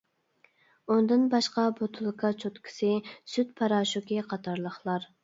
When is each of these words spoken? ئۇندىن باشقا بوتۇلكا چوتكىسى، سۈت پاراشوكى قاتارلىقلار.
ئۇندىن 0.93 1.27
باشقا 1.33 1.65
بوتۇلكا 1.79 2.31
چوتكىسى، 2.45 2.89
سۈت 3.35 3.53
پاراشوكى 3.61 4.19
قاتارلىقلار. 4.33 5.07